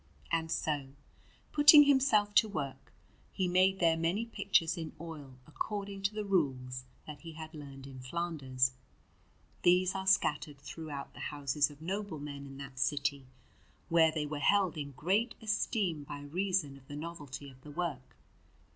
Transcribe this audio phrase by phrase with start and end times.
[0.31, 0.87] And so,
[1.51, 2.91] putting himself to work,
[3.31, 7.85] he made there many pictures in oil according to the rules that he had learned
[7.85, 8.71] in Flanders;
[9.61, 13.27] these are scattered throughout the houses of noblemen in that city,
[13.89, 18.15] where they were held in great esteem by reason of the novelty of the work.